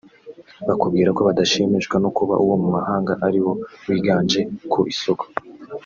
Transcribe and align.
bakubwira 0.67 1.09
ko 1.15 1.21
badashimishwa 1.27 1.95
no 2.03 2.09
kuba 2.17 2.33
uwo 2.43 2.55
mu 2.61 2.67
mahanga 2.75 3.13
ari 3.27 3.39
wo 3.45 3.53
wiganje 3.87 4.41
ku 4.71 4.79
isoko 4.93 5.25